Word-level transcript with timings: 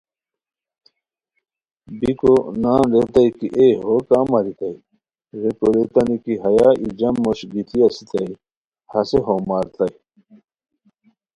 بیکو 1.99 2.33
نان 2.61 2.83
ریتائے 2.93 3.29
کی 3.37 3.47
اے 3.57 3.67
ہو 3.83 3.93
کا 4.09 4.19
ماریتائے؟ 4.31 4.75
ریکو 5.41 5.67
ریتانی 5.75 6.17
کی 6.23 6.33
ہیا 6.43 6.67
ای 6.79 6.87
جم 6.99 7.15
موش 7.23 7.39
گیتی 7.51 7.77
اسیتائے، 7.87 8.31
ہسے 8.91 9.19
ہو 9.25 9.35
ماریتائے 9.49 9.95